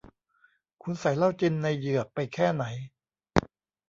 [0.83, 2.63] คุณใส่เหล้าจินในเหยือกไปแค่ไหน